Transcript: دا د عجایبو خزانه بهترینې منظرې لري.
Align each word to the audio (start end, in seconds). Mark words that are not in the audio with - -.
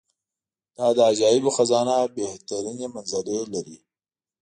دا 0.77 0.87
د 0.95 0.99
عجایبو 1.09 1.49
خزانه 1.57 1.95
بهترینې 2.15 2.87
منظرې 2.93 3.39
لري. 3.53 3.77